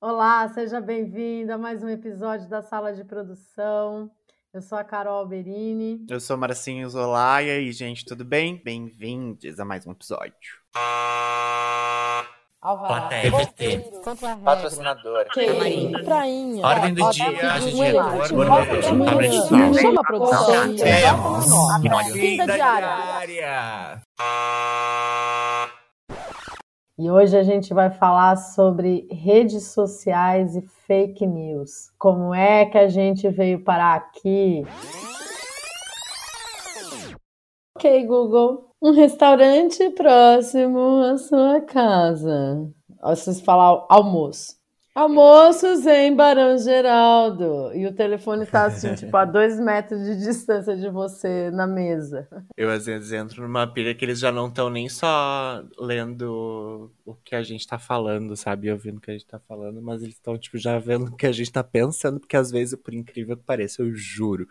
Olá, 0.00 0.48
seja 0.54 0.80
bem-vindo 0.80 1.52
a 1.52 1.58
mais 1.58 1.82
um 1.82 1.88
episódio 1.88 2.48
da 2.48 2.62
Sala 2.62 2.92
de 2.92 3.02
Produção. 3.04 4.10
Eu 4.52 4.62
sou 4.62 4.78
a 4.78 4.84
Carol 4.84 5.26
Berini. 5.26 6.06
Eu 6.08 6.20
sou 6.20 6.36
Marcinho 6.36 6.88
Zola. 6.88 7.42
E 7.42 7.50
aí, 7.50 7.72
gente, 7.72 8.04
tudo 8.04 8.24
bem? 8.24 8.62
Bem-vindos 8.62 9.58
a 9.58 9.64
mais 9.64 9.84
um 9.86 9.90
episódio. 9.90 10.32
Alvará. 12.62 13.00
Plateia. 13.00 13.30
Roteiro. 13.30 13.84
Patrocinadora. 14.44 15.28
Camarim. 15.34 15.92
Prainha. 16.04 16.66
Ordem 16.66 16.94
do 16.94 17.10
dia, 17.10 17.38
tá 17.38 17.54
age 17.54 17.66
pedindo 17.66 17.84
diretor, 17.84 18.28
governo, 18.32 18.56
elefante, 18.56 19.04
tablet 19.04 19.30
de 19.30 19.36
elefante. 19.36 19.48
som. 19.48 19.74
Chama 19.74 20.00
a 20.00 20.04
produção. 20.04 20.76
Temos 21.82 22.12
Fim 22.12 22.36
da 22.36 22.46
diária. 22.46 24.02
E 26.96 27.10
hoje 27.10 27.36
a 27.36 27.42
gente 27.42 27.74
vai 27.74 27.90
falar 27.90 28.36
sobre 28.36 29.08
redes 29.10 29.72
sociais 29.72 30.54
e 30.54 30.62
fake 30.86 31.26
news. 31.26 31.90
Como 31.98 32.32
é 32.32 32.66
que 32.66 32.78
a 32.78 32.86
gente 32.88 33.28
veio 33.30 33.64
parar 33.64 33.96
aqui? 33.96 34.62
Ok, 37.76 38.06
Google. 38.06 38.70
Um 38.80 38.92
restaurante 38.92 39.90
próximo 39.90 41.02
à 41.02 41.18
sua 41.18 41.60
casa. 41.62 42.70
Vocês 43.02 43.40
falar 43.40 43.84
almoço. 43.88 44.54
Almoços 44.94 45.84
em 45.86 46.14
Barão 46.14 46.56
Geraldo. 46.56 47.74
E 47.74 47.84
o 47.84 47.92
telefone 47.92 48.46
tá 48.46 48.66
assim, 48.66 48.94
tipo, 48.94 49.16
a 49.16 49.24
dois 49.24 49.58
metros 49.58 50.04
de 50.04 50.16
distância 50.16 50.76
de 50.76 50.88
você 50.88 51.50
na 51.50 51.66
mesa. 51.66 52.28
Eu 52.56 52.70
às 52.70 52.86
vezes 52.86 53.10
entro 53.10 53.42
numa 53.42 53.66
pilha 53.66 53.92
que 53.92 54.04
eles 54.04 54.20
já 54.20 54.30
não 54.30 54.46
estão 54.46 54.70
nem 54.70 54.88
só 54.88 55.64
lendo 55.80 56.92
o 57.04 57.12
que 57.16 57.34
a 57.34 57.42
gente 57.42 57.66
tá 57.66 57.76
falando, 57.76 58.36
sabe? 58.36 58.70
Ouvindo 58.70 58.98
o 58.98 59.00
que 59.00 59.10
a 59.10 59.14
gente 59.14 59.26
tá 59.26 59.40
falando, 59.40 59.82
mas 59.82 60.00
eles 60.00 60.14
estão, 60.14 60.38
tipo, 60.38 60.56
já 60.58 60.78
vendo 60.78 61.08
o 61.08 61.16
que 61.16 61.26
a 61.26 61.32
gente 61.32 61.50
tá 61.50 61.64
pensando, 61.64 62.20
porque 62.20 62.36
às 62.36 62.52
vezes, 62.52 62.78
por 62.78 62.94
incrível 62.94 63.36
que 63.36 63.42
pareça, 63.42 63.82
eu 63.82 63.92
juro, 63.96 64.48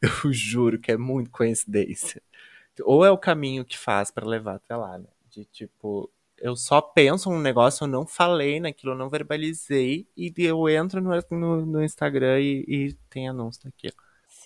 eu 0.02 0.30
juro 0.30 0.78
que 0.78 0.92
é 0.92 0.98
muito 0.98 1.30
coincidência. 1.30 2.20
Ou 2.82 3.02
é 3.02 3.10
o 3.10 3.16
caminho 3.16 3.64
que 3.64 3.78
faz 3.78 4.10
pra 4.10 4.26
levar 4.26 4.56
até 4.56 4.76
lá, 4.76 4.98
né? 4.98 5.08
De 5.30 5.46
tipo, 5.46 6.10
eu 6.38 6.56
só 6.56 6.80
penso 6.80 7.30
um 7.30 7.38
negócio, 7.38 7.84
eu 7.84 7.88
não 7.88 8.06
falei 8.06 8.60
naquilo, 8.60 8.92
eu 8.92 8.98
não 8.98 9.08
verbalizei, 9.08 10.06
e 10.16 10.32
eu 10.38 10.68
entro 10.68 11.00
no, 11.00 11.12
no, 11.30 11.66
no 11.66 11.84
Instagram 11.84 12.40
e, 12.40 12.64
e 12.68 12.92
tem 13.10 13.28
anúncio 13.28 13.62
daquilo. 13.64 13.94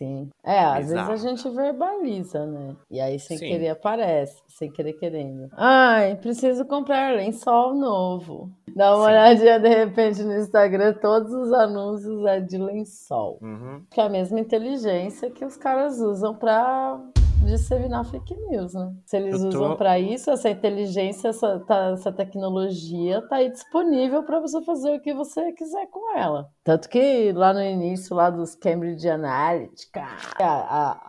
Sim. 0.00 0.30
É, 0.42 0.60
às 0.60 0.76
vezes 0.76 0.92
Bizarro. 0.92 1.12
a 1.12 1.16
gente 1.16 1.50
verbaliza, 1.50 2.46
né? 2.46 2.74
E 2.90 2.98
aí 2.98 3.18
sem 3.18 3.36
Sim. 3.36 3.48
querer 3.48 3.68
aparece, 3.68 4.42
sem 4.48 4.70
querer 4.70 4.94
querendo. 4.94 5.50
Ai, 5.52 6.16
preciso 6.16 6.64
comprar 6.64 7.14
lençol 7.14 7.74
novo. 7.74 8.50
Dá 8.74 8.96
uma 8.96 9.04
Sim. 9.04 9.10
olhadinha 9.10 9.60
de 9.60 9.68
repente 9.68 10.22
no 10.22 10.34
Instagram, 10.38 10.94
todos 10.94 11.30
os 11.34 11.52
anúncios 11.52 12.24
é 12.24 12.40
de 12.40 12.56
lençol. 12.56 13.38
Uhum. 13.42 13.84
Que 13.90 14.00
é 14.00 14.04
a 14.04 14.08
mesma 14.08 14.40
inteligência 14.40 15.30
que 15.30 15.44
os 15.44 15.58
caras 15.58 16.00
usam 16.00 16.34
pra 16.34 16.98
disseminar 17.44 18.04
fake 18.04 18.34
news, 18.48 18.74
né? 18.74 18.92
Se 19.06 19.16
eles 19.16 19.40
tô- 19.40 19.48
usam 19.48 19.76
pra 19.76 19.98
isso, 19.98 20.30
essa 20.30 20.50
inteligência, 20.50 21.28
essa, 21.28 21.58
tá- 21.60 21.90
essa 21.92 22.12
tecnologia 22.12 23.22
tá 23.28 23.36
aí 23.36 23.50
disponível 23.50 24.22
pra 24.22 24.40
você 24.40 24.60
fazer 24.62 24.94
o 24.96 25.00
que 25.00 25.12
você 25.14 25.52
quiser 25.52 25.86
com 25.88 26.16
ela. 26.16 26.48
Tanto 26.62 26.88
que 26.88 27.32
lá 27.32 27.52
no 27.52 27.62
início, 27.62 28.14
lá 28.14 28.30
dos 28.30 28.54
Cambridge 28.54 29.08
Analytica, 29.08 30.02
a, 30.38 30.44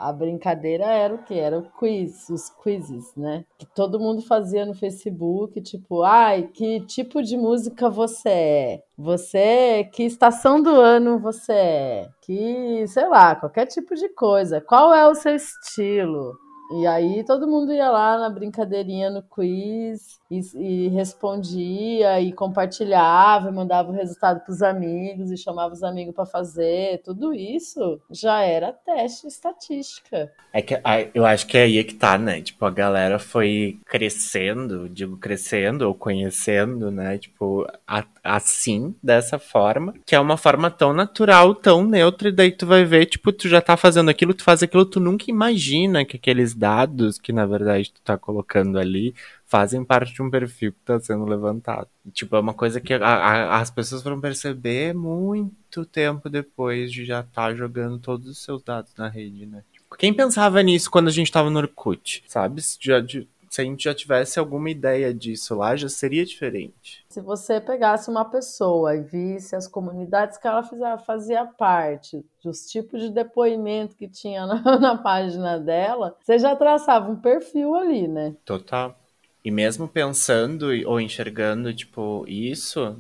a, 0.06 0.10
a 0.10 0.14
brincadeira 0.14 0.86
era 0.86 1.14
o 1.14 1.24
quê? 1.24 1.36
Era 1.36 1.60
o 1.60 1.64
quiz, 1.78 2.30
os 2.30 2.50
quizzes, 2.50 3.14
né? 3.16 3.46
Que 3.58 3.66
todo 3.66 4.00
mundo 4.00 4.22
fazia 4.22 4.66
no 4.66 4.74
Facebook, 4.74 5.62
tipo, 5.62 6.04
ai, 6.04 6.44
que 6.48 6.80
tipo 6.82 7.22
de 7.22 7.38
música 7.38 7.90
você 7.90 8.30
é? 8.30 8.84
Você, 9.02 9.90
que 9.94 10.04
estação 10.04 10.62
do 10.62 10.70
ano 10.70 11.20
você 11.20 11.54
é? 11.54 12.10
Que, 12.22 12.86
sei 12.88 13.08
lá, 13.08 13.36
qualquer 13.36 13.66
tipo 13.66 13.96
de 13.96 14.08
coisa. 14.10 14.62
Qual 14.62 14.94
é 14.94 15.08
o 15.08 15.16
seu 15.16 15.36
estilo? 15.36 16.38
E 16.74 16.88
aí 16.88 17.24
todo 17.24 17.48
mundo 17.48 17.74
ia 17.74 17.90
lá 17.90 18.18
na 18.18 18.30
brincadeirinha 18.30 19.10
no 19.10 19.22
quiz 19.22 20.20
e, 20.32 20.40
e 20.56 20.88
respondia 20.88 22.22
e 22.22 22.32
compartilhava, 22.32 23.50
e 23.50 23.54
mandava 23.54 23.92
o 23.92 23.94
resultado 23.94 24.40
para 24.40 24.52
os 24.54 24.62
amigos 24.62 25.32
e 25.32 25.38
chamava 25.38 25.74
os 25.74 25.84
amigos 25.84 26.16
para 26.16 26.26
fazer. 26.26 27.02
Tudo 27.04 27.34
isso 27.34 28.00
já 28.10 28.42
era 28.42 28.72
teste 28.72 29.28
estatística. 29.28 30.32
É 30.54 30.62
que 30.62 30.80
eu 31.14 31.26
acho 31.26 31.48
que 31.48 31.58
é 31.58 31.64
aí 31.64 31.84
que 31.84 31.94
tá, 31.94 32.18
né? 32.18 32.42
Tipo, 32.42 32.66
a 32.66 32.70
galera 32.72 33.20
foi 33.20 33.80
crescendo, 33.86 34.88
digo 34.90 35.18
crescendo 35.18 35.88
ou 35.88 35.94
conhecendo, 35.94 36.92
né? 36.92 37.18
Tipo, 37.18 37.66
a- 37.88 38.06
assim, 38.24 38.94
dessa 39.02 39.40
forma, 39.40 39.94
que 40.06 40.16
é 40.16 40.20
uma 40.20 40.38
forma 40.38 40.70
tão 40.70 40.94
natural, 40.94 41.56
tão 41.56 41.84
neutra, 41.84 42.30
e 42.30 42.32
daí 42.32 42.52
tu 42.52 42.66
vai 42.66 42.84
ver, 42.86 43.06
tipo, 43.06 43.32
tu 43.32 43.48
já 43.50 43.62
tá 43.62 43.76
fazendo 43.76 44.10
aquilo, 44.10 44.34
tu 44.34 44.44
faz 44.44 44.62
aquilo, 44.62 44.86
tu 44.86 45.00
nunca 45.00 45.26
imagina 45.30 46.06
que 46.06 46.18
aqueles 46.18 46.54
dados 46.62 47.18
que 47.18 47.34
na 47.34 47.46
verdade 47.46 47.92
tu 47.92 48.00
tá 48.02 48.18
colocando 48.18 48.78
ali 48.78 49.14
fazem 49.48 49.84
parte 49.84 50.14
de 50.14 50.22
um 50.22 50.30
perfil 50.30 50.72
que 50.72 50.80
tá 50.86 51.00
sendo 51.00 51.26
levantado. 51.26 51.88
Tipo, 52.14 52.36
é 52.36 52.40
uma 52.40 52.54
coisa 52.54 52.80
que 52.80 52.94
a- 52.94 53.00
a- 53.06 53.60
as 53.60 53.70
pessoas 53.72 54.02
vão 54.04 54.22
perceber 54.22 54.94
muito 54.94 55.84
tempo 55.86 56.30
depois 56.30 56.92
de 56.92 57.04
já 57.04 57.22
estar 57.22 57.54
jogando 57.56 57.98
todos 58.00 58.28
os 58.28 58.44
seus 58.44 58.62
dados 58.64 58.94
na 58.98 59.10
rede, 59.10 59.46
né? 59.46 59.64
Tipo, 59.74 59.98
Quem 59.98 60.14
pensava 60.14 60.62
nisso 60.64 60.90
quando 60.90 61.10
a 61.10 61.12
gente 61.12 61.32
tava 61.32 61.50
no 61.50 61.60
Orkut, 61.60 62.24
sabe? 62.28 62.62
Já- 62.80 63.02
de- 63.02 63.28
se 63.52 63.60
a 63.60 63.66
gente 63.66 63.84
já 63.84 63.94
tivesse 63.94 64.40
alguma 64.40 64.70
ideia 64.70 65.14
disso 65.14 65.56
lá, 65.56 65.76
já 65.76 65.90
seria 65.90 66.26
diferente. 66.26 67.06
Se 67.10 67.20
você 67.20 67.60
pegasse 67.60 68.10
uma 68.10 68.24
pessoa 68.24 68.96
e 68.96 69.02
visse 69.02 69.58
as 69.58 69.68
comunidades 69.68 70.38
que 70.38 70.48
ela 70.48 70.64
fazia, 70.64 70.98
fazia 70.98 71.46
parte, 71.46 72.26
dos 72.42 72.72
tipos 72.72 73.02
de 73.02 73.10
depoimento 73.10 73.98
que 73.98 74.08
tinha 74.08 74.46
na, 74.48 74.80
na 74.80 74.98
página 74.98 75.60
dela, 75.60 76.16
você 76.24 76.40
já 76.40 76.56
traçava 76.56 77.12
um 77.12 77.18
perfil 77.18 77.76
ali, 77.76 78.08
né? 78.08 78.34
Total. 78.46 78.98
E 79.44 79.52
mesmo 79.52 79.86
pensando 79.86 80.68
ou 80.86 81.02
enxergando, 81.02 81.74
tipo, 81.74 82.24
isso, 82.30 82.96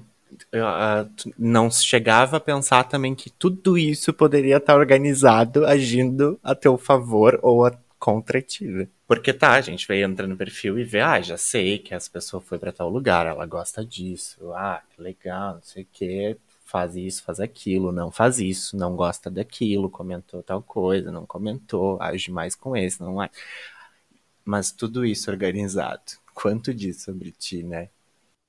não 1.40 1.72
chegava 1.72 2.38
a 2.38 2.42
pensar 2.42 2.84
também 2.84 3.16
que 3.16 3.30
tudo 3.30 3.78
isso 3.78 4.12
poderia 4.12 4.58
estar 4.58 4.76
organizado, 4.76 5.66
agindo 5.66 6.38
a 6.44 6.54
teu 6.54 6.78
favor 6.78 7.40
ou 7.42 7.66
a 7.66 7.72
contra 8.02 8.42
ti. 8.42 8.66
né? 8.66 8.88
Porque 9.08 9.32
tá, 9.32 9.52
a 9.54 9.62
gente 9.62 9.88
vai 9.88 10.02
entrar 10.02 10.26
no 10.26 10.36
perfil 10.36 10.80
e 10.80 10.84
vê, 10.84 11.02
ah, 11.02 11.22
já 11.22 11.38
sei 11.38 11.78
que 11.78 11.94
essa 11.94 12.10
pessoa 12.10 12.42
foi 12.42 12.58
pra 12.58 12.72
tal 12.72 12.90
lugar, 12.90 13.28
ela 13.28 13.46
gosta 13.46 13.86
disso, 13.86 14.52
ah, 14.54 14.82
que 14.90 15.00
legal, 15.00 15.56
não 15.56 15.62
sei 15.62 15.84
o 15.84 15.88
quê, 15.94 16.38
faz 16.66 16.96
isso, 16.96 17.24
faz 17.24 17.40
aquilo, 17.40 17.92
não 17.92 18.12
faz 18.12 18.40
isso, 18.40 18.76
não 18.76 18.96
gosta 18.96 19.30
daquilo, 19.30 19.88
comentou 19.88 20.42
tal 20.42 20.64
coisa, 20.64 21.12
não 21.12 21.28
comentou, 21.28 22.02
age 22.02 22.32
mais 22.32 22.56
com 22.56 22.76
esse, 22.76 23.00
não 23.00 23.22
é. 23.22 23.30
Mas 24.44 24.72
tudo 24.72 25.06
isso 25.06 25.30
organizado. 25.30 26.02
Quanto 26.34 26.74
diz 26.74 27.04
sobre 27.04 27.32
ti, 27.32 27.62
né? 27.62 27.90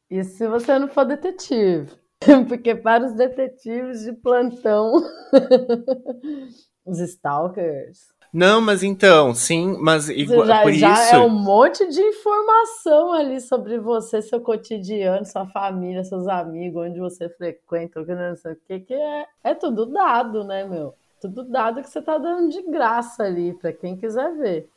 E 0.08 0.24
se 0.24 0.48
você 0.48 0.78
não 0.78 0.88
for 0.88 1.04
detetive? 1.04 1.90
Porque 2.48 2.74
para 2.74 3.04
os 3.04 3.12
detetives 3.14 4.04
de 4.04 4.12
plantão, 4.12 4.94
os 6.86 7.00
stalkers, 7.00 8.12
Não, 8.32 8.62
mas 8.62 8.82
então, 8.82 9.34
sim, 9.34 9.76
mas 9.78 10.08
igual, 10.08 10.46
já, 10.46 10.62
por 10.62 10.72
já 10.72 10.92
isso. 10.94 11.14
é 11.16 11.18
um 11.18 11.28
monte 11.28 11.86
de 11.86 12.00
informação 12.00 13.12
ali 13.12 13.38
sobre 13.42 13.78
você, 13.78 14.22
seu 14.22 14.40
cotidiano, 14.40 15.26
sua 15.26 15.46
família, 15.46 16.02
seus 16.02 16.26
amigos, 16.26 16.86
onde 16.86 16.98
você 16.98 17.28
frequenta, 17.28 18.00
o 18.00 18.06
que 18.06 18.14
não 18.14 18.34
sei 18.34 18.52
o 18.52 18.56
que, 18.66 18.80
que 18.80 18.94
é, 18.94 19.26
é 19.44 19.54
tudo 19.54 19.84
dado, 19.84 20.44
né, 20.44 20.64
meu? 20.64 20.94
Tudo 21.20 21.44
dado 21.44 21.82
que 21.82 21.90
você 21.90 22.00
tá 22.00 22.16
dando 22.16 22.48
de 22.48 22.62
graça 22.62 23.24
ali 23.24 23.52
para 23.52 23.70
quem 23.70 23.98
quiser 23.98 24.34
ver. 24.34 24.68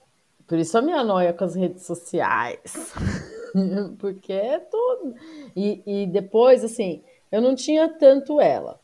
Por 0.45 0.57
isso 0.57 0.77
a 0.77 0.81
minha 0.81 1.01
noia 1.01 1.31
com 1.31 1.45
as 1.45 1.55
redes 1.55 1.85
sociais. 1.85 2.93
Porque 3.97 4.33
é 4.33 4.59
tudo. 4.59 5.15
E, 5.55 5.81
e 5.85 6.05
depois, 6.07 6.61
assim, 6.61 7.01
eu 7.31 7.41
não 7.41 7.55
tinha 7.55 7.87
tanto 7.87 8.41
ela. 8.41 8.79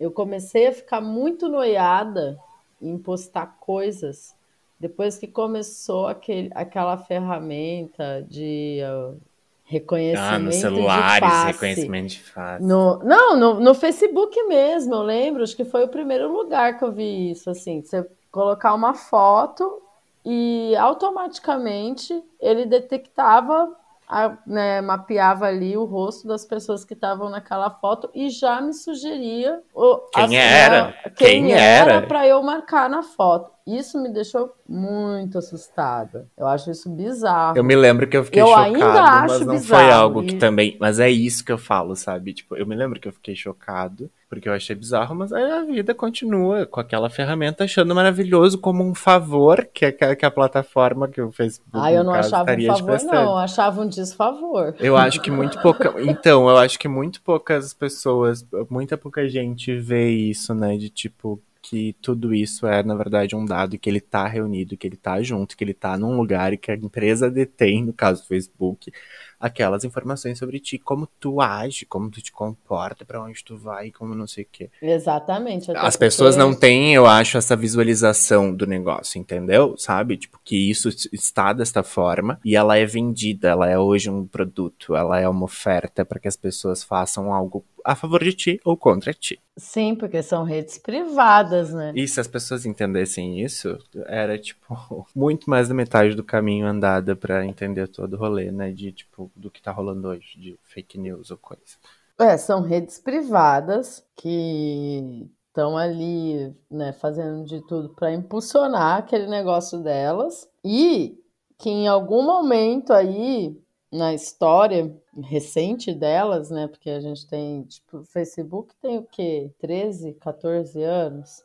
Eu 0.00 0.10
comecei 0.10 0.66
a 0.66 0.72
ficar 0.72 1.00
muito 1.00 1.48
noiada 1.48 2.36
em 2.80 2.96
postar 2.98 3.56
coisas 3.60 4.34
depois 4.80 5.18
que 5.18 5.26
começou 5.26 6.06
aquele, 6.06 6.50
aquela 6.54 6.96
ferramenta 6.96 8.24
de 8.26 8.80
uh, 8.82 9.14
reconhecimento 9.62 10.32
Ah, 10.34 10.38
nos 10.38 10.54
de 10.54 10.60
celulares, 10.62 11.28
face. 11.28 11.46
reconhecimento 11.52 12.08
de 12.08 12.20
face. 12.22 12.64
No, 12.64 12.98
não, 13.00 13.36
no, 13.36 13.60
no 13.60 13.74
Facebook 13.74 14.42
mesmo, 14.44 14.94
eu 14.94 15.02
lembro, 15.02 15.42
acho 15.42 15.54
que 15.54 15.66
foi 15.66 15.84
o 15.84 15.88
primeiro 15.88 16.32
lugar 16.32 16.78
que 16.78 16.84
eu 16.84 16.90
vi 16.90 17.30
isso, 17.30 17.50
assim, 17.50 17.82
você 17.82 18.08
colocar 18.32 18.72
uma 18.72 18.94
foto 18.94 19.82
e 20.24 20.74
automaticamente 20.76 22.18
ele 22.40 22.64
detectava 22.64 23.70
a- 24.10 24.38
né, 24.46 24.80
mapeava 24.80 25.46
ali 25.46 25.76
o 25.76 25.84
rosto 25.84 26.26
das 26.26 26.44
pessoas 26.44 26.84
que 26.84 26.94
estavam 26.94 27.30
naquela 27.30 27.70
foto 27.70 28.10
e 28.14 28.28
já 28.30 28.60
me 28.60 28.72
sugeria 28.74 29.62
o, 29.74 30.00
Quem 30.12 30.36
era? 30.36 30.82
né, 30.82 30.92
quem, 31.16 31.42
Quem 31.42 31.52
era 31.52 32.00
era? 32.00 32.08
para 32.08 32.26
eu 32.26 32.42
marcar 32.42 32.88
na 32.90 33.02
foto. 33.02 33.50
Isso 33.66 34.00
me 34.02 34.08
deixou 34.12 34.52
muito 34.68 35.38
assustada. 35.38 36.28
Eu 36.36 36.46
acho 36.46 36.70
isso 36.70 36.90
bizarro. 36.90 37.58
Eu 37.58 37.64
me 37.64 37.74
lembro 37.74 38.08
que 38.08 38.16
eu 38.16 38.24
fiquei 38.24 38.42
Eu 38.42 38.46
chocado, 38.46 38.64
ainda 38.64 39.24
mas 39.24 39.24
acho 39.24 39.44
não 39.44 39.54
bizarro, 39.54 39.68
foi 39.68 39.90
algo 39.90 40.22
que 40.24 40.34
e- 40.34 40.36
também. 40.36 40.76
Mas 40.80 41.00
é 41.00 41.10
isso 41.10 41.44
que 41.44 41.50
eu 41.52 41.58
falo, 41.58 41.96
sabe? 41.96 42.32
Tipo, 42.34 42.56
eu 42.56 42.66
me 42.66 42.76
lembro 42.76 43.00
que 43.00 43.08
eu 43.08 43.12
fiquei 43.12 43.34
chocado, 43.34 44.10
porque 44.30 44.48
eu 44.48 44.52
achei 44.52 44.76
bizarro, 44.76 45.12
mas 45.12 45.32
aí 45.32 45.50
a 45.50 45.64
vida 45.64 45.92
continua 45.92 46.64
com 46.64 46.78
aquela 46.78 47.10
ferramenta 47.10 47.64
achando 47.64 47.92
maravilhoso 47.92 48.58
como 48.58 48.84
um 48.84 48.94
favor 48.94 49.68
que 49.74 49.84
a, 49.84 50.14
que 50.14 50.24
a 50.24 50.30
plataforma 50.30 51.08
que 51.08 51.20
o 51.20 51.32
Facebook. 51.32 51.72
Ah, 51.74 51.92
eu 51.92 52.04
não 52.04 52.12
caso, 52.12 52.36
achava 52.36 52.52
um 52.52 52.66
favor, 52.66 53.02
não. 53.02 53.36
Achava 53.36 53.82
um 53.82 53.88
desfavor. 53.88 54.76
Eu 54.78 54.96
acho 54.96 55.20
que 55.20 55.32
muito 55.32 55.60
pouca. 55.60 55.92
Então, 56.00 56.48
eu 56.48 56.56
acho 56.56 56.78
que 56.78 56.86
muito 56.86 57.20
poucas 57.22 57.74
pessoas, 57.74 58.46
muita 58.70 58.96
pouca 58.96 59.28
gente 59.28 59.76
vê 59.76 60.10
isso, 60.10 60.54
né? 60.54 60.76
De 60.76 60.88
tipo, 60.88 61.42
que 61.60 61.96
tudo 62.00 62.32
isso 62.32 62.68
é, 62.68 62.84
na 62.84 62.94
verdade, 62.94 63.34
um 63.34 63.44
dado, 63.44 63.78
que 63.78 63.90
ele 63.90 64.00
tá 64.00 64.28
reunido, 64.28 64.76
que 64.76 64.86
ele 64.86 64.96
tá 64.96 65.20
junto, 65.22 65.56
que 65.56 65.64
ele 65.64 65.74
tá 65.74 65.98
num 65.98 66.16
lugar 66.16 66.52
e 66.52 66.56
que 66.56 66.70
a 66.70 66.76
empresa 66.76 67.28
detém, 67.28 67.84
no 67.84 67.92
caso 67.92 68.22
do 68.22 68.28
Facebook, 68.28 68.92
aquelas 69.40 69.84
informações 69.84 70.38
sobre 70.38 70.60
ti, 70.60 70.78
como 70.78 71.08
tu 71.18 71.40
age, 71.40 71.86
como 71.86 72.10
tu 72.10 72.20
te 72.20 72.30
comporta, 72.30 73.04
pra 73.04 73.22
onde 73.22 73.42
tu 73.42 73.56
vai, 73.56 73.90
como 73.90 74.14
não 74.14 74.26
sei 74.26 74.44
o 74.44 74.48
quê. 74.52 74.70
Exatamente. 74.82 75.72
As 75.74 75.96
pessoas 75.96 76.36
porque- 76.36 76.46
não 76.50 76.54
têm, 76.54 76.94
eu 76.94 77.06
acho, 77.06 77.38
essa 77.38 77.56
visualização 77.56 78.54
do 78.54 78.66
negócio, 78.66 79.18
entendeu? 79.18 79.74
Sabe? 79.78 80.16
Tipo, 80.18 80.38
que 80.44 80.70
isso 80.70 80.88
está 81.12 81.52
desta 81.52 81.82
forma 81.82 82.38
e 82.44 82.54
ela 82.54 82.76
é 82.76 82.84
vendida, 82.84 83.48
ela 83.48 83.68
é 83.68 83.78
hoje 83.78 84.10
um 84.10 84.26
produto, 84.26 84.94
ela 84.94 85.18
é 85.18 85.28
uma 85.28 85.44
oferta 85.44 86.04
para 86.04 86.20
que 86.20 86.28
as 86.28 86.36
pessoas 86.36 86.84
façam 86.84 87.32
algo 87.32 87.64
a 87.82 87.94
favor 87.96 88.22
de 88.22 88.34
ti 88.34 88.60
ou 88.62 88.76
contra 88.76 89.14
ti. 89.14 89.40
Sim, 89.56 89.94
porque 89.94 90.22
são 90.22 90.44
redes 90.44 90.76
privadas, 90.76 91.72
né? 91.72 91.92
E 91.96 92.06
se 92.06 92.20
as 92.20 92.26
pessoas 92.28 92.66
entendessem 92.66 93.40
isso, 93.42 93.78
era, 94.06 94.38
tipo, 94.38 94.60
muito 95.16 95.48
mais 95.48 95.68
da 95.68 95.74
metade 95.74 96.14
do 96.14 96.22
caminho 96.22 96.66
andada 96.66 97.16
para 97.16 97.44
entender 97.46 97.88
todo 97.88 98.14
o 98.14 98.16
rolê, 98.18 98.50
né? 98.52 98.70
De, 98.70 98.92
tipo, 98.92 99.29
do 99.34 99.50
que 99.50 99.62
tá 99.62 99.72
rolando 99.72 100.08
hoje, 100.08 100.38
de 100.38 100.58
fake 100.62 100.98
news 100.98 101.30
ou 101.30 101.38
coisa. 101.38 101.76
É, 102.18 102.36
são 102.36 102.60
redes 102.60 102.98
privadas 102.98 104.06
que 104.14 105.28
estão 105.48 105.76
ali, 105.76 106.54
né, 106.70 106.92
fazendo 106.92 107.44
de 107.44 107.60
tudo 107.66 107.88
para 107.90 108.12
impulsionar 108.12 108.98
aquele 108.98 109.26
negócio 109.26 109.78
delas 109.82 110.48
e 110.64 111.18
que 111.58 111.68
em 111.68 111.88
algum 111.88 112.22
momento 112.22 112.92
aí 112.92 113.58
na 113.92 114.14
história 114.14 114.94
recente 115.22 115.92
delas, 115.92 116.50
né, 116.50 116.68
porque 116.68 116.90
a 116.90 117.00
gente 117.00 117.26
tem, 117.26 117.64
tipo, 117.64 117.98
o 117.98 118.04
Facebook 118.04 118.74
tem 118.80 118.98
o 118.98 119.02
quê? 119.02 119.50
13, 119.58 120.12
14 120.14 120.82
anos. 120.82 121.42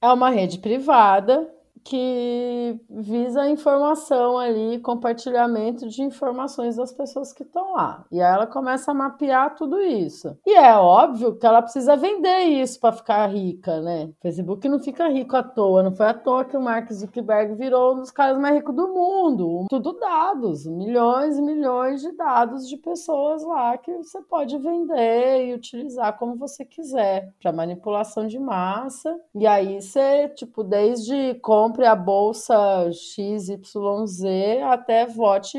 É 0.00 0.08
uma 0.08 0.30
rede 0.30 0.58
privada 0.58 1.52
que 1.84 2.80
visa 2.90 3.48
informação 3.48 4.38
ali, 4.38 4.78
compartilhamento 4.78 5.88
de 5.88 6.02
informações 6.02 6.76
das 6.76 6.92
pessoas 6.92 7.32
que 7.32 7.42
estão 7.42 7.72
lá. 7.72 8.04
E 8.10 8.20
aí 8.20 8.34
ela 8.34 8.46
começa 8.46 8.90
a 8.90 8.94
mapear 8.94 9.54
tudo 9.54 9.80
isso. 9.80 10.36
E 10.46 10.54
é 10.54 10.76
óbvio 10.76 11.36
que 11.36 11.46
ela 11.46 11.62
precisa 11.62 11.96
vender 11.96 12.40
isso 12.44 12.80
para 12.80 12.92
ficar 12.92 13.26
rica, 13.26 13.80
né? 13.80 14.06
O 14.06 14.22
Facebook 14.22 14.68
não 14.68 14.78
fica 14.78 15.08
rico 15.08 15.36
à 15.36 15.42
toa, 15.42 15.82
não 15.82 15.92
foi 15.92 16.06
à 16.06 16.14
toa 16.14 16.44
que 16.44 16.56
o 16.56 16.60
Mark 16.60 16.90
Zuckerberg 16.92 17.54
virou 17.54 17.94
um 17.94 18.00
dos 18.00 18.10
caras 18.10 18.38
mais 18.38 18.54
ricos 18.56 18.74
do 18.74 18.88
mundo. 18.88 19.66
Tudo 19.68 19.92
dados, 19.98 20.66
milhões 20.66 21.38
e 21.38 21.42
milhões 21.42 22.00
de 22.00 22.12
dados 22.12 22.68
de 22.68 22.76
pessoas 22.76 23.42
lá 23.44 23.76
que 23.78 23.92
você 23.96 24.20
pode 24.22 24.56
vender 24.58 25.46
e 25.46 25.54
utilizar 25.54 26.16
como 26.18 26.36
você 26.36 26.64
quiser 26.64 27.32
para 27.40 27.52
manipulação 27.52 28.26
de 28.26 28.38
massa. 28.38 29.18
E 29.34 29.46
aí 29.46 29.80
você, 29.80 30.28
tipo, 30.28 30.62
desde 30.62 31.34
compre 31.68 31.84
a 31.84 31.94
bolsa 31.94 32.90
XYZ 32.90 34.62
até 34.64 35.06
vote 35.06 35.58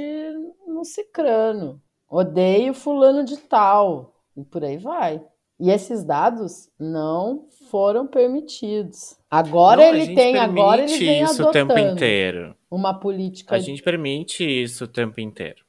no 0.67 0.83
cicrano. 0.83 1.79
Odeio 2.09 2.73
fulano 2.73 3.23
de 3.23 3.37
tal. 3.37 4.15
E 4.35 4.43
por 4.43 4.63
aí 4.63 4.77
vai. 4.77 5.21
E 5.59 5.69
esses 5.69 6.03
dados 6.03 6.69
não 6.79 7.45
foram 7.69 8.07
permitidos. 8.07 9.17
Agora 9.29 9.81
Não, 9.81 9.93
ele 9.93 10.15
tem, 10.15 10.37
agora 10.37 10.81
ele 10.81 10.97
vem 10.97 11.21
isso 11.21 11.43
o 11.43 11.51
tempo 11.51 11.77
inteiro. 11.77 12.55
uma 12.71 12.97
política. 12.97 13.55
A 13.55 13.59
gente 13.59 13.83
permite 13.83 14.43
isso 14.43 14.85
o 14.85 14.87
tempo 14.87 15.19
inteiro. 15.19 15.63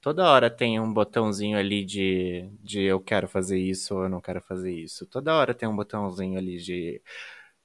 Toda 0.00 0.30
hora 0.30 0.48
tem 0.48 0.78
um 0.78 0.92
botãozinho 0.92 1.58
ali 1.58 1.84
de, 1.84 2.48
de 2.62 2.82
eu 2.82 3.00
quero 3.00 3.26
fazer 3.26 3.58
isso 3.58 3.94
ou 3.96 4.04
eu 4.04 4.08
não 4.08 4.20
quero 4.20 4.40
fazer 4.40 4.72
isso. 4.72 5.06
Toda 5.06 5.34
hora 5.34 5.52
tem 5.52 5.68
um 5.68 5.74
botãozinho 5.74 6.38
ali 6.38 6.58
de. 6.58 7.02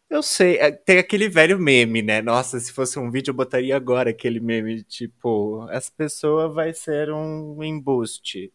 Eu 0.10 0.22
sei, 0.22 0.58
é, 0.58 0.72
tem 0.72 1.00
aquele 1.00 1.28
velho 1.28 1.58
meme, 1.58 2.02
né? 2.02 2.22
Nossa, 2.22 2.60
se 2.60 2.72
fosse 2.72 3.00
um 3.00 3.10
vídeo 3.10 3.32
eu 3.32 3.36
botaria 3.36 3.76
agora 3.76 4.12
aquele 4.12 4.40
meme, 4.40 4.84
tipo, 4.84 5.68
essa 5.70 5.92
pessoa 5.96 6.48
vai 6.48 6.74
ser 6.74 7.12
um 7.12 7.64
embuste. 7.64 8.54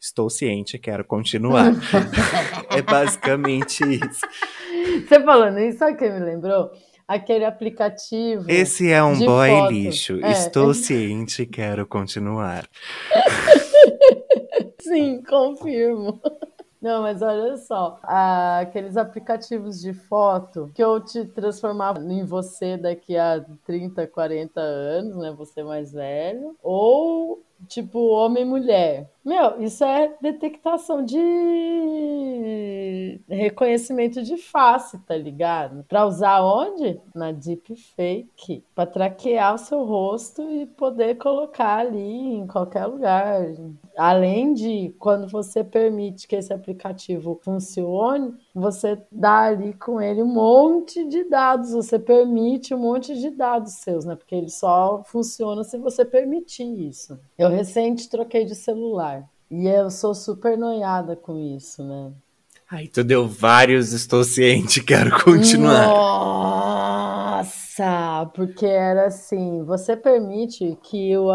Estou 0.00 0.30
ciente, 0.30 0.78
quero 0.78 1.04
continuar. 1.04 1.72
é 2.70 2.80
basicamente 2.80 3.82
isso. 3.84 4.26
Você 5.06 5.22
falando 5.22 5.58
isso, 5.58 5.78
sabe 5.78 5.92
o 5.92 5.96
que 5.96 6.08
me 6.08 6.20
lembrou? 6.20 6.70
Aquele 7.06 7.44
aplicativo. 7.44 8.44
Esse 8.48 8.90
é 8.90 9.02
um 9.02 9.18
boy 9.18 9.50
foto. 9.50 9.72
lixo. 9.72 10.24
É. 10.24 10.32
Estou 10.32 10.74
ciente, 10.74 11.46
quero 11.46 11.86
continuar. 11.86 12.68
Sim, 14.80 15.22
confirmo. 15.22 16.20
Não, 16.86 17.02
mas 17.02 17.20
olha 17.20 17.56
só, 17.56 17.98
aqueles 18.04 18.96
aplicativos 18.96 19.80
de 19.80 19.92
foto 19.92 20.70
que 20.72 20.80
eu 20.80 21.00
te 21.00 21.24
transformava 21.24 21.98
em 22.00 22.24
você 22.24 22.76
daqui 22.76 23.16
a 23.16 23.44
30, 23.64 24.06
40 24.06 24.60
anos, 24.60 25.16
né? 25.16 25.32
Você 25.36 25.64
mais 25.64 25.90
velho, 25.90 26.54
ou 26.62 27.42
tipo 27.66 27.98
homem 28.10 28.44
e 28.44 28.46
mulher. 28.46 29.10
Meu, 29.26 29.60
isso 29.60 29.82
é 29.82 30.14
detectação 30.22 31.04
de 31.04 31.18
reconhecimento 33.28 34.22
de 34.22 34.36
face, 34.36 35.00
tá 35.00 35.16
ligado? 35.16 35.84
Pra 35.88 36.06
usar 36.06 36.40
onde? 36.44 37.00
Na 37.12 37.32
deepfake, 37.32 38.62
pra 38.72 38.86
traquear 38.86 39.56
o 39.56 39.58
seu 39.58 39.84
rosto 39.84 40.48
e 40.48 40.64
poder 40.64 41.16
colocar 41.16 41.78
ali 41.78 42.36
em 42.36 42.46
qualquer 42.46 42.86
lugar. 42.86 43.48
Além 43.96 44.54
de, 44.54 44.94
quando 44.96 45.26
você 45.28 45.64
permite 45.64 46.28
que 46.28 46.36
esse 46.36 46.52
aplicativo 46.52 47.40
funcione, 47.42 48.32
você 48.54 48.96
dá 49.10 49.46
ali 49.46 49.72
com 49.72 50.00
ele 50.00 50.22
um 50.22 50.32
monte 50.32 51.04
de 51.04 51.24
dados, 51.24 51.72
você 51.72 51.98
permite 51.98 52.72
um 52.72 52.78
monte 52.78 53.18
de 53.18 53.30
dados 53.30 53.72
seus, 53.72 54.04
né? 54.04 54.14
Porque 54.14 54.36
ele 54.36 54.50
só 54.50 55.02
funciona 55.04 55.64
se 55.64 55.76
você 55.78 56.04
permitir 56.04 56.62
isso. 56.86 57.18
Eu 57.36 57.48
recente 57.48 58.08
troquei 58.08 58.44
de 58.44 58.54
celular 58.54 59.15
e 59.50 59.66
eu 59.66 59.90
sou 59.90 60.14
super 60.14 60.56
noiada 60.58 61.14
com 61.16 61.38
isso, 61.38 61.82
né? 61.84 62.12
Ai, 62.70 62.88
tu 62.88 63.04
deu 63.04 63.28
vários, 63.28 63.92
estou 63.92 64.24
ciente, 64.24 64.82
quero 64.84 65.22
continuar. 65.22 65.88
Nossa, 67.38 68.30
porque 68.34 68.66
era 68.66 69.06
assim, 69.06 69.62
você 69.64 69.96
permite 69.96 70.76
que 70.82 71.16
o 71.16 71.28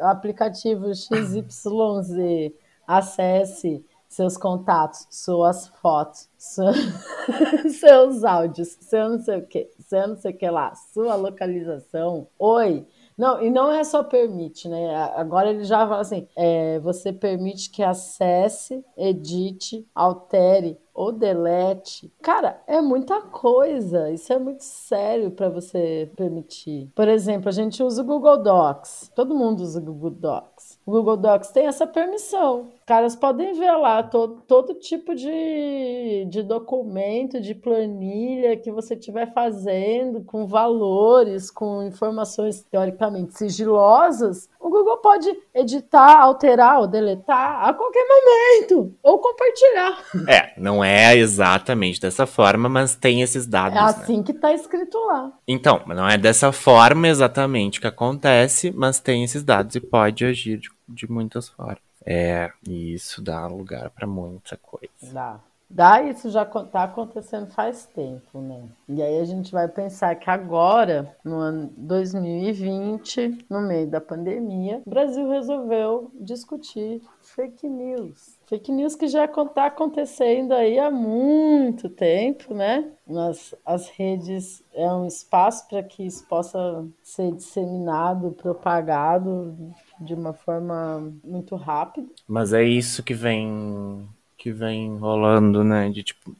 aplicativo 0.00 0.94
XYZ 0.94 2.52
acesse 2.86 3.84
seus 4.08 4.36
contatos, 4.36 5.06
suas 5.10 5.68
fotos, 5.80 6.28
sua- 6.38 6.72
seus 7.78 8.24
áudios, 8.24 8.76
seu 8.80 9.08
não 9.10 9.18
sei 9.20 9.38
o 9.38 9.46
que, 9.46 9.68
seu 9.78 10.08
não 10.08 10.16
sei 10.16 10.32
o 10.32 10.36
que 10.36 10.48
lá, 10.50 10.74
sua 10.92 11.14
localização. 11.14 12.26
Oi. 12.38 12.86
Não, 13.20 13.38
e 13.42 13.50
não 13.50 13.70
é 13.70 13.84
só 13.84 14.02
permite, 14.02 14.66
né? 14.66 14.96
Agora 15.14 15.50
ele 15.50 15.62
já 15.64 15.86
fala 15.86 16.00
assim: 16.00 16.26
é, 16.34 16.78
você 16.80 17.12
permite 17.12 17.68
que 17.70 17.82
acesse, 17.82 18.82
edite, 18.96 19.86
altere 19.94 20.78
ou 21.00 21.10
delete. 21.10 22.12
Cara, 22.20 22.60
é 22.66 22.78
muita 22.78 23.22
coisa. 23.22 24.10
Isso 24.10 24.30
é 24.34 24.38
muito 24.38 24.62
sério 24.62 25.30
para 25.30 25.48
você 25.48 26.10
permitir. 26.14 26.90
Por 26.94 27.08
exemplo, 27.08 27.48
a 27.48 27.52
gente 27.52 27.82
usa 27.82 28.02
o 28.02 28.04
Google 28.04 28.36
Docs. 28.42 29.10
Todo 29.14 29.34
mundo 29.34 29.60
usa 29.60 29.80
o 29.80 29.82
Google 29.82 30.10
Docs. 30.10 30.78
O 30.84 30.90
Google 30.90 31.16
Docs 31.16 31.52
tem 31.52 31.66
essa 31.66 31.86
permissão. 31.86 32.68
caras 32.84 33.16
podem 33.16 33.54
ver 33.54 33.72
lá 33.76 34.02
todo, 34.02 34.42
todo 34.46 34.74
tipo 34.74 35.14
de, 35.14 36.26
de 36.28 36.42
documento, 36.42 37.40
de 37.40 37.54
planilha 37.54 38.58
que 38.58 38.70
você 38.70 38.92
estiver 38.92 39.32
fazendo, 39.32 40.22
com 40.24 40.46
valores, 40.46 41.50
com 41.50 41.82
informações 41.82 42.62
teoricamente 42.70 43.38
sigilosas. 43.38 44.49
O 44.60 44.68
Google 44.68 44.98
pode 44.98 45.34
editar, 45.54 46.20
alterar 46.20 46.80
ou 46.80 46.86
deletar 46.86 47.66
a 47.66 47.72
qualquer 47.72 48.04
momento, 48.06 48.94
ou 49.02 49.18
compartilhar. 49.18 50.04
É, 50.28 50.52
não 50.60 50.84
é 50.84 51.16
exatamente 51.16 51.98
dessa 51.98 52.26
forma, 52.26 52.68
mas 52.68 52.94
tem 52.94 53.22
esses 53.22 53.46
dados. 53.46 53.78
É 53.78 53.80
né? 53.80 53.86
assim 53.86 54.22
que 54.22 54.32
está 54.32 54.52
escrito 54.52 54.98
lá. 55.06 55.32
Então, 55.48 55.82
não 55.86 56.06
é 56.06 56.18
dessa 56.18 56.52
forma 56.52 57.08
exatamente 57.08 57.80
que 57.80 57.86
acontece, 57.86 58.70
mas 58.70 59.00
tem 59.00 59.24
esses 59.24 59.42
dados 59.42 59.74
e 59.76 59.80
pode 59.80 60.26
agir 60.26 60.58
de, 60.58 60.68
de 60.86 61.10
muitas 61.10 61.48
formas. 61.48 61.78
É, 62.04 62.50
e 62.68 62.94
isso 62.94 63.22
dá 63.22 63.46
lugar 63.46 63.90
para 63.90 64.06
muita 64.06 64.58
coisa. 64.58 65.12
Dá. 65.12 65.40
Dá, 65.70 66.02
isso 66.02 66.28
já 66.30 66.42
está 66.42 66.82
acontecendo 66.82 67.46
faz 67.46 67.86
tempo, 67.86 68.40
né? 68.40 68.64
E 68.88 69.00
aí 69.00 69.20
a 69.20 69.24
gente 69.24 69.52
vai 69.52 69.68
pensar 69.68 70.16
que 70.16 70.28
agora, 70.28 71.16
no 71.24 71.36
ano 71.36 71.72
2020, 71.76 73.46
no 73.48 73.60
meio 73.60 73.86
da 73.86 74.00
pandemia, 74.00 74.82
o 74.84 74.90
Brasil 74.90 75.28
resolveu 75.30 76.10
discutir 76.20 77.00
fake 77.22 77.68
news. 77.68 78.36
Fake 78.46 78.72
news 78.72 78.96
que 78.96 79.06
já 79.06 79.26
está 79.26 79.66
acontecendo 79.66 80.52
aí 80.52 80.76
há 80.76 80.90
muito 80.90 81.88
tempo, 81.88 82.52
né? 82.52 82.90
Nas, 83.06 83.54
as 83.64 83.88
redes 83.90 84.64
é 84.74 84.92
um 84.92 85.06
espaço 85.06 85.68
para 85.68 85.84
que 85.84 86.04
isso 86.04 86.26
possa 86.26 86.84
ser 87.00 87.30
disseminado, 87.32 88.32
propagado 88.32 89.56
de 90.00 90.14
uma 90.14 90.32
forma 90.32 91.12
muito 91.22 91.54
rápida. 91.54 92.08
Mas 92.26 92.52
é 92.52 92.64
isso 92.64 93.04
que 93.04 93.14
vem 93.14 94.08
que 94.40 94.50
vem 94.50 94.96
rolando, 94.96 95.62
né? 95.62 95.90
De 95.90 96.02
tipo, 96.02 96.34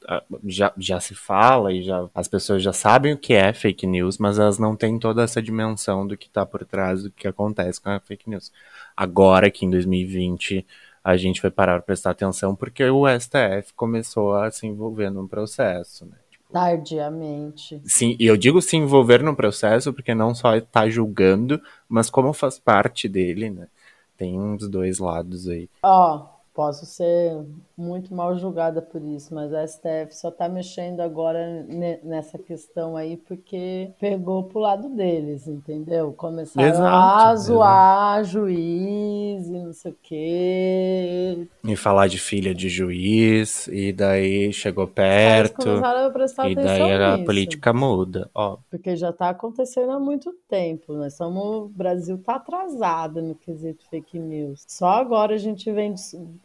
já, 0.46 0.72
já 0.78 0.98
se 0.98 1.14
fala 1.14 1.70
e 1.70 1.82
já 1.82 2.08
as 2.14 2.26
pessoas 2.26 2.62
já 2.62 2.72
sabem 2.72 3.12
o 3.12 3.18
que 3.18 3.34
é 3.34 3.52
fake 3.52 3.86
news, 3.86 4.16
mas 4.16 4.38
elas 4.38 4.58
não 4.58 4.74
têm 4.74 4.98
toda 4.98 5.22
essa 5.22 5.42
dimensão 5.42 6.06
do 6.06 6.16
que 6.16 6.26
está 6.26 6.46
por 6.46 6.64
trás 6.64 7.02
do 7.02 7.10
que 7.10 7.28
acontece 7.28 7.78
com 7.78 7.90
a 7.90 8.00
fake 8.00 8.30
news. 8.30 8.50
Agora 8.96 9.50
que 9.50 9.66
em 9.66 9.70
2020 9.70 10.66
a 11.04 11.14
gente 11.18 11.42
vai 11.42 11.50
parar 11.50 11.74
para 11.74 11.82
prestar 11.82 12.12
atenção 12.12 12.56
porque 12.56 12.82
o 12.84 13.04
STF 13.06 13.74
começou 13.76 14.34
a 14.34 14.50
se 14.50 14.66
envolver 14.66 15.10
num 15.10 15.28
processo, 15.28 16.06
né? 16.06 16.16
Tardiamente. 16.50 17.82
Sim, 17.84 18.16
e 18.18 18.24
eu 18.24 18.36
digo 18.36 18.62
se 18.62 18.78
envolver 18.78 19.22
no 19.22 19.36
processo 19.36 19.92
porque 19.92 20.14
não 20.14 20.34
só 20.34 20.56
está 20.56 20.88
julgando, 20.88 21.60
mas 21.86 22.08
como 22.08 22.32
faz 22.32 22.58
parte 22.58 23.06
dele, 23.10 23.50
né? 23.50 23.68
Tem 24.16 24.40
uns 24.40 24.66
dois 24.66 24.98
lados 24.98 25.46
aí. 25.48 25.68
Ó, 25.82 26.16
oh, 26.16 26.39
posso 26.54 26.86
ser 26.86 27.44
muito 27.76 28.14
mal 28.14 28.36
julgada 28.36 28.82
por 28.82 29.02
isso, 29.02 29.34
mas 29.34 29.52
a 29.52 29.66
STF 29.66 30.14
só 30.14 30.30
tá 30.30 30.48
mexendo 30.48 31.00
agora 31.00 31.64
nessa 32.02 32.38
questão 32.38 32.96
aí 32.96 33.16
porque 33.16 33.90
pegou 33.98 34.44
pro 34.44 34.60
lado 34.60 34.88
deles, 34.90 35.46
entendeu? 35.46 36.12
Começaram 36.12 36.68
exato, 36.68 36.94
a 36.94 37.36
zoar 37.36 38.20
exato. 38.20 38.30
juiz 38.30 39.46
e 39.48 39.52
não 39.52 39.72
sei 39.72 39.92
o 39.92 39.96
quê. 40.02 41.48
E 41.64 41.76
falar 41.76 42.08
de 42.08 42.18
filha 42.18 42.54
de 42.54 42.68
juiz, 42.68 43.66
e 43.68 43.92
daí 43.92 44.52
chegou 44.52 44.86
perto. 44.86 45.70
A 45.70 46.10
prestar 46.10 46.50
e 46.50 46.54
daí 46.54 46.92
a 46.92 47.12
nisso. 47.12 47.24
política 47.24 47.72
muda, 47.72 48.30
ó. 48.34 48.58
Porque 48.70 48.96
já 48.96 49.12
tá 49.12 49.30
acontecendo 49.30 49.92
há 49.92 49.98
muito 49.98 50.32
tempo. 50.48 50.92
Nós 50.94 51.14
somos. 51.14 51.40
O 51.40 51.68
Brasil 51.68 52.18
tá 52.18 52.36
atrasado 52.36 53.22
no 53.22 53.34
quesito 53.34 53.84
fake 53.88 54.18
news. 54.18 54.64
Só 54.66 54.88
agora 54.88 55.34
a 55.34 55.38
gente 55.38 55.70
vem 55.72 55.94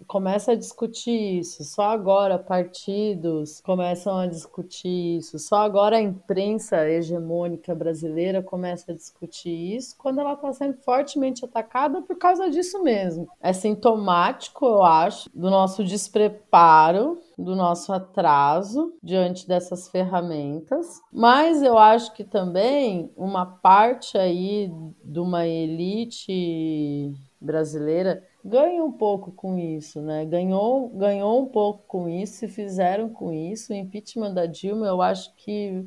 começa 0.08 0.52
a 0.52 0.56
discutir 0.56 1.40
isso, 1.40 1.64
só 1.64 1.84
agora 1.84 2.38
partidos 2.38 3.62
começam 3.62 4.18
a 4.18 4.28
discutir 4.28 5.18
isso, 5.18 5.38
só 5.40 5.58
agora 5.58 5.98
a 5.98 6.02
imprensa 6.02 6.88
hegemônica 6.90 7.74
brasileira 7.74 8.42
começa 8.42 8.92
a 8.92 8.96
discutir 8.96 9.76
isso, 9.76 9.96
quando 9.98 10.20
ela 10.20 10.34
está 10.34 10.52
sendo 10.54 10.78
fortemente 10.78 11.44
atacada 11.44 12.02
por 12.02 12.18
causa 12.18 12.50
disso 12.50 12.82
mesmo. 12.84 13.28
É 13.42 13.54
sintomático, 13.54 14.66
eu 14.66 14.84
acho, 14.84 15.30
do 15.34 15.50
nosso 15.50 15.84
despreparo 15.84 17.22
do 17.38 17.56
nosso 17.56 17.92
atraso 17.92 18.94
diante 19.04 19.48
dessas 19.48 19.90
ferramentas, 19.90 21.02
mas 21.12 21.62
eu 21.62 21.78
acho 21.78 22.14
que 22.14 22.24
também 22.24 23.12
uma 23.16 23.46
parte 23.46 24.18
aí 24.18 24.72
de 25.04 25.20
uma 25.20 25.46
elite 25.46 27.14
brasileira 27.40 28.24
ganha 28.46 28.84
um 28.84 28.92
pouco 28.92 29.32
com 29.32 29.58
isso, 29.58 30.00
né? 30.02 30.24
Ganhou, 30.24 30.90
ganhou 30.90 31.42
um 31.42 31.48
pouco 31.48 31.84
com 31.88 32.08
isso, 32.08 32.36
se 32.36 32.48
fizeram 32.48 33.10
com 33.10 33.34
isso. 33.34 33.74
O 33.74 33.76
impeachment 33.76 34.36
da 34.36 34.46
Dilma, 34.46 34.86
eu 34.86 35.02
acho 35.02 35.34
que, 35.36 35.84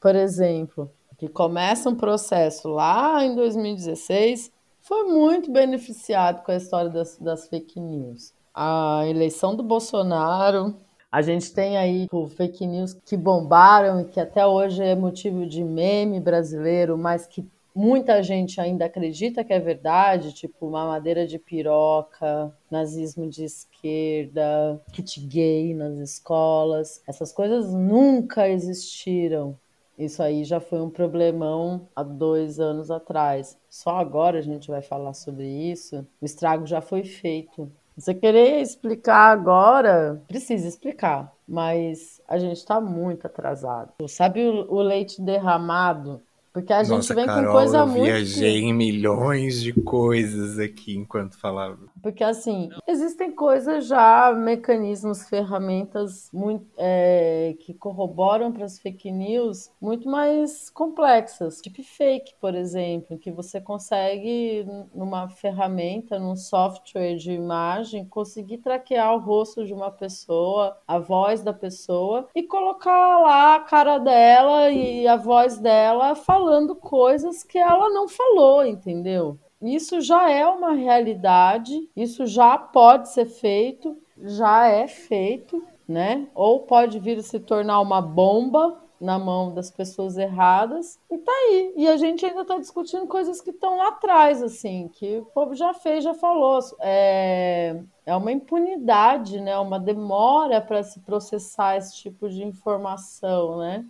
por 0.00 0.14
exemplo, 0.14 0.88
que 1.18 1.28
começa 1.28 1.90
um 1.90 1.96
processo 1.96 2.68
lá 2.68 3.24
em 3.24 3.34
2016, 3.34 4.52
foi 4.80 5.04
muito 5.04 5.50
beneficiado 5.50 6.44
com 6.44 6.52
a 6.52 6.56
história 6.56 6.88
das, 6.88 7.18
das 7.18 7.48
fake 7.48 7.80
news. 7.80 8.32
A 8.54 9.02
eleição 9.06 9.56
do 9.56 9.64
Bolsonaro, 9.64 10.76
a 11.10 11.20
gente 11.20 11.52
tem 11.52 11.76
aí 11.76 12.02
tipo, 12.02 12.28
fake 12.28 12.64
news 12.64 12.94
que 13.04 13.16
bombaram 13.16 14.00
e 14.00 14.04
que 14.04 14.20
até 14.20 14.46
hoje 14.46 14.82
é 14.82 14.94
motivo 14.94 15.44
de 15.44 15.64
meme 15.64 16.20
brasileiro, 16.20 16.96
mas 16.96 17.26
que 17.26 17.44
muita 17.74 18.22
gente 18.22 18.60
ainda 18.60 18.86
acredita 18.86 19.44
que 19.44 19.52
é 19.52 19.60
verdade, 19.60 20.32
tipo 20.32 20.70
mamadeira 20.70 21.26
de 21.26 21.38
piroca, 21.38 22.52
nazismo 22.70 23.28
de 23.28 23.44
esquerda, 23.44 24.80
kit 24.92 25.20
gay 25.20 25.74
nas 25.74 25.98
escolas. 25.98 27.02
Essas 27.06 27.32
coisas 27.32 27.72
nunca 27.72 28.48
existiram. 28.48 29.56
Isso 29.98 30.22
aí 30.22 30.44
já 30.44 30.60
foi 30.60 30.80
um 30.80 30.90
problemão 30.90 31.88
há 31.94 32.04
dois 32.04 32.60
anos 32.60 32.88
atrás. 32.88 33.58
Só 33.68 33.96
agora 33.96 34.38
a 34.38 34.42
gente 34.42 34.68
vai 34.68 34.80
falar 34.80 35.12
sobre 35.12 35.46
isso. 35.46 36.06
O 36.20 36.24
estrago 36.24 36.66
já 36.66 36.80
foi 36.80 37.02
feito. 37.02 37.70
Você 37.96 38.14
querer 38.14 38.60
explicar 38.60 39.32
agora, 39.32 40.22
precisa 40.28 40.68
explicar, 40.68 41.34
mas 41.48 42.20
a 42.28 42.38
gente 42.38 42.58
está 42.58 42.80
muito 42.80 43.26
atrasado. 43.26 43.92
Sabe 44.06 44.46
o, 44.46 44.72
o 44.72 44.80
leite 44.80 45.20
derramado? 45.20 46.22
Porque 46.52 46.72
a 46.72 46.82
Nossa, 46.84 47.12
gente 47.12 47.14
vem 47.14 47.26
Carol, 47.26 47.52
com 47.52 47.52
coisa 47.52 47.78
eu 47.78 47.86
muito. 47.86 48.02
viajei 48.04 48.58
em 48.60 48.72
milhões 48.74 49.60
de 49.62 49.72
coisas 49.72 50.58
aqui 50.58 50.96
enquanto 50.96 51.36
falava. 51.38 51.78
Porque, 52.02 52.22
assim, 52.22 52.68
existem 52.86 53.32
coisas 53.32 53.86
já, 53.86 54.32
mecanismos, 54.32 55.28
ferramentas 55.28 56.30
muito, 56.32 56.66
é, 56.76 57.54
que 57.60 57.74
corroboram 57.74 58.52
para 58.52 58.64
as 58.64 58.78
fake 58.78 59.10
news 59.10 59.70
muito 59.80 60.08
mais 60.08 60.70
complexas. 60.70 61.60
Tipo 61.60 61.82
fake, 61.82 62.34
por 62.40 62.54
exemplo, 62.54 63.18
que 63.18 63.30
você 63.30 63.60
consegue, 63.60 64.66
numa 64.94 65.28
ferramenta, 65.28 66.18
num 66.18 66.36
software 66.36 67.16
de 67.16 67.32
imagem, 67.32 68.04
conseguir 68.04 68.58
traquear 68.58 69.14
o 69.14 69.18
rosto 69.18 69.64
de 69.64 69.72
uma 69.72 69.90
pessoa, 69.90 70.76
a 70.86 70.98
voz 70.98 71.42
da 71.42 71.52
pessoa, 71.52 72.28
e 72.34 72.42
colocar 72.42 73.18
lá 73.20 73.56
a 73.56 73.60
cara 73.60 73.98
dela 73.98 74.70
e 74.70 75.06
a 75.06 75.16
voz 75.16 75.58
dela 75.58 76.14
falando 76.14 76.74
coisas 76.74 77.42
que 77.42 77.58
ela 77.58 77.88
não 77.90 78.08
falou, 78.08 78.64
entendeu? 78.64 79.38
Isso 79.60 80.00
já 80.00 80.30
é 80.30 80.46
uma 80.46 80.72
realidade, 80.72 81.88
isso 81.96 82.26
já 82.26 82.56
pode 82.56 83.08
ser 83.08 83.26
feito, 83.26 83.96
já 84.16 84.66
é 84.66 84.86
feito, 84.86 85.62
né? 85.86 86.28
Ou 86.34 86.60
pode 86.60 86.98
vir 86.98 87.18
a 87.18 87.22
se 87.22 87.40
tornar 87.40 87.80
uma 87.80 88.00
bomba 88.00 88.80
na 89.00 89.18
mão 89.18 89.54
das 89.54 89.70
pessoas 89.70 90.16
erradas 90.16 90.98
e 91.10 91.18
tá 91.18 91.32
aí. 91.32 91.72
E 91.76 91.88
a 91.88 91.96
gente 91.96 92.24
ainda 92.26 92.44
tá 92.44 92.58
discutindo 92.58 93.06
coisas 93.06 93.40
que 93.40 93.50
estão 93.50 93.76
lá 93.76 93.88
atrás, 93.88 94.42
assim, 94.42 94.88
que 94.88 95.18
o 95.18 95.26
povo 95.26 95.54
já 95.54 95.72
fez, 95.72 96.04
já 96.04 96.14
falou. 96.14 96.58
É, 96.80 97.80
é 98.04 98.16
uma 98.16 98.32
impunidade, 98.32 99.40
né? 99.40 99.56
Uma 99.58 99.78
demora 99.78 100.60
para 100.60 100.82
se 100.82 101.00
processar 101.00 101.76
esse 101.76 101.96
tipo 101.96 102.28
de 102.28 102.42
informação, 102.42 103.58
né? 103.58 103.84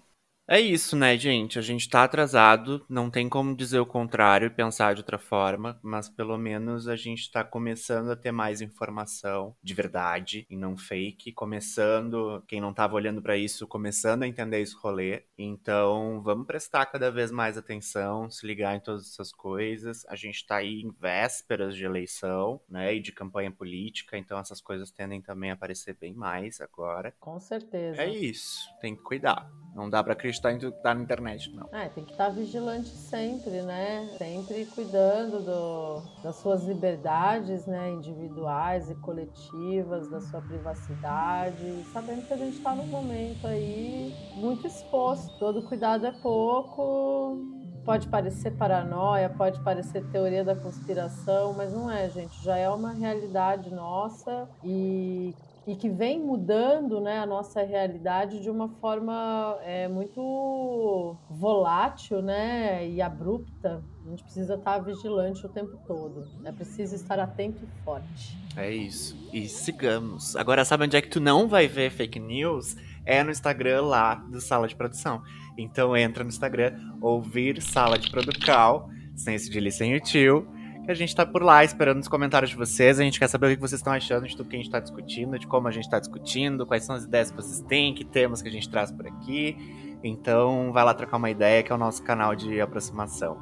É 0.51 0.59
isso, 0.59 0.97
né, 0.97 1.15
gente? 1.19 1.59
A 1.59 1.63
gente 1.63 1.91
tá 1.91 2.05
atrasado, 2.05 2.83
não 2.89 3.11
tem 3.11 3.29
como 3.29 3.55
dizer 3.55 3.81
o 3.81 3.85
contrário 3.85 4.47
e 4.47 4.51
pensar 4.51 4.95
de 4.95 5.01
outra 5.03 5.19
forma, 5.19 5.79
mas 5.83 6.09
pelo 6.09 6.39
menos 6.39 6.89
a 6.89 6.97
gente 6.97 7.31
tá 7.31 7.45
começando 7.45 8.11
a 8.11 8.17
ter 8.17 8.33
mais 8.33 8.63
informação 8.63 9.55
de 9.63 9.75
verdade 9.75 10.47
e 10.49 10.57
não 10.57 10.75
fake, 10.75 11.33
começando, 11.33 12.43
quem 12.49 12.63
não 12.63 12.73
tava 12.73 12.95
olhando 12.95 13.21
para 13.21 13.37
isso, 13.37 13.67
começando 13.67 14.23
a 14.23 14.27
entender 14.27 14.63
esse 14.63 14.75
rolê. 14.75 15.25
Então, 15.37 16.23
vamos 16.23 16.47
prestar 16.47 16.87
cada 16.87 17.11
vez 17.11 17.31
mais 17.31 17.59
atenção, 17.59 18.31
se 18.31 18.47
ligar 18.47 18.75
em 18.75 18.81
todas 18.81 19.03
essas 19.03 19.31
coisas. 19.31 20.07
A 20.09 20.17
gente 20.17 20.47
tá 20.47 20.57
aí 20.57 20.81
em 20.81 20.91
vésperas 20.99 21.77
de 21.77 21.85
eleição, 21.85 22.59
né, 22.67 22.95
e 22.95 23.01
de 23.01 23.13
campanha 23.13 23.51
política, 23.51 24.17
então 24.17 24.39
essas 24.39 24.63
coisas 24.63 24.91
tendem 24.91 25.21
também 25.21 25.51
a 25.51 25.55
aparecer 25.55 25.95
bem 26.01 26.15
mais 26.15 26.59
agora. 26.63 27.15
Com 27.21 27.39
certeza. 27.39 28.01
É 28.01 28.09
isso, 28.09 28.61
tem 28.81 28.97
que 28.97 29.03
cuidar. 29.03 29.47
Não 29.75 29.91
dá 29.91 30.03
para 30.03 30.15
acreditar 30.15 30.38
acreditar 30.39 30.53
em 30.53 30.59
tudo 30.59 30.73
que 30.73 30.83
tá 30.83 30.95
na 30.95 31.03
internet, 31.03 31.55
não. 31.55 31.69
É, 31.73 31.89
tem 31.89 32.05
que 32.05 32.13
estar 32.13 32.31
vigilante 32.31 32.89
sempre, 32.89 33.63
né? 33.63 34.09
Sempre 34.17 34.65
cuidando 34.67 35.41
do, 35.41 36.23
das 36.23 36.37
suas 36.37 36.65
liberdades, 36.65 37.67
né? 37.67 37.91
Individuais 37.91 38.91
e 38.91 38.95
coletivas, 38.97 40.09
da 40.11 40.21
sua 40.21 40.41
privacidade, 40.41 41.85
sabendo 41.93 42.27
que 42.27 42.33
a 42.33 42.37
gente 42.37 42.57
está 42.57 42.75
num 42.75 42.87
momento 42.87 43.47
aí 43.47 44.15
muito 44.37 44.67
exposto. 44.67 45.39
Todo 45.39 45.63
cuidado 45.63 46.07
é 46.07 46.13
pouco. 46.13 47.57
Pode 47.85 48.07
parecer 48.09 48.51
paranoia, 48.51 49.31
pode 49.31 49.59
parecer 49.61 50.05
teoria 50.11 50.45
da 50.45 50.55
conspiração, 50.55 51.55
mas 51.55 51.73
não 51.73 51.91
é, 51.91 52.11
gente. 52.11 52.45
Já 52.45 52.57
é 52.59 52.69
uma 52.69 52.93
realidade 52.93 53.71
nossa 53.71 54.47
e 54.63 55.35
e 55.69 55.77
que 55.77 55.91
vem 55.91 56.19
mudando 56.19 56.99
né, 56.99 57.19
a 57.19 57.27
nossa 57.27 57.63
realidade 57.63 58.41
de 58.41 58.49
uma 58.49 58.71
forma 58.81 59.59
é, 59.63 59.87
muito 59.87 61.15
volátil 61.29 62.23
né, 62.23 62.89
e 62.89 63.03
abrupta. 63.03 63.85
A 64.07 64.09
gente 64.09 64.23
precisa 64.23 64.55
estar 64.55 64.79
vigilante 64.79 65.45
o 65.45 65.49
tempo 65.51 65.79
todo. 65.87 66.27
É 66.43 66.51
preciso 66.51 66.95
estar 66.95 67.21
atento 67.21 67.63
e 67.63 67.85
forte. 67.85 68.35
É 68.57 68.73
isso. 68.73 69.15
E 69.31 69.47
sigamos. 69.47 70.35
Agora, 70.37 70.65
sabe 70.65 70.85
onde 70.85 70.97
é 70.97 71.03
que 71.03 71.11
tu 71.11 71.21
não 71.21 71.47
vai 71.47 71.69
ver 71.69 71.91
fake 71.91 72.19
news? 72.19 72.75
É 73.05 73.23
no 73.23 73.31
Instagram 73.31 73.83
lá 73.83 74.15
do 74.15 74.41
Sala 74.41 74.67
de 74.67 74.75
Produção. 74.75 75.23
Então 75.59 75.95
entra 75.95 76.25
no 76.25 76.31
Instagram, 76.31 76.79
ouvir 76.99 77.61
Sala 77.61 77.99
de 77.99 78.11
Producal, 78.11 78.89
sem 79.15 79.35
esse 79.35 79.51
de 79.51 79.71
sem 79.71 79.95
o 79.95 80.01
tio 80.01 80.49
a 80.91 80.95
gente 80.95 81.15
tá 81.15 81.27
por 81.27 81.43
lá 81.43 81.63
esperando 81.65 82.01
os 82.01 82.09
comentários 82.09 82.51
de 82.51 82.57
vocês. 82.57 82.99
A 82.99 83.03
gente 83.03 83.19
quer 83.19 83.29
saber 83.29 83.53
o 83.53 83.55
que 83.55 83.61
vocês 83.61 83.79
estão 83.81 83.93
achando 83.93 84.27
de 84.27 84.37
tudo 84.37 84.49
que 84.49 84.57
a 84.57 84.59
gente 84.59 84.71
tá 84.71 84.81
discutindo, 84.81 85.39
de 85.39 85.47
como 85.47 85.69
a 85.69 85.71
gente 85.71 85.89
tá 85.89 85.99
discutindo, 85.99 86.67
quais 86.67 86.85
são 86.85 86.97
as 86.97 87.05
ideias 87.05 87.31
que 87.31 87.37
vocês 87.37 87.61
têm, 87.61 87.95
que 87.95 88.05
temas 88.05 88.41
que 88.41 88.49
a 88.49 88.53
gente 88.53 88.69
traz 88.69 88.91
por 88.91 89.07
aqui. 89.07 89.57
Então, 90.03 90.73
vai 90.73 90.85
lá 90.85 90.95
trocar 90.95 91.17
uma 91.17 91.31
ideia, 91.31 91.63
que 91.63 91.73
é 91.73 91.75
o 91.75 91.79
nosso 91.79 92.03
canal 92.03 92.35
de 92.35 92.61
aproximação. 92.61 93.37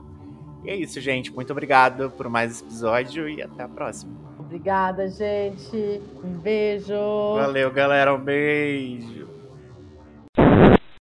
E 0.65 0.71
é 0.71 0.77
isso, 0.77 1.01
gente. 1.01 1.33
Muito 1.33 1.53
obrigado 1.53 2.11
por 2.11 2.29
mais 2.29 2.51
esse 2.53 2.65
episódio 2.65 3.29
e 3.29 3.41
até 3.41 3.63
a 3.63 3.69
próxima. 3.69 4.13
Obrigada, 4.39 5.09
gente. 5.09 6.01
Um 6.25 6.39
beijo. 6.39 6.95
Valeu, 7.37 7.71
galera. 7.71 8.15
Um 8.15 8.19
beijo. 8.19 9.26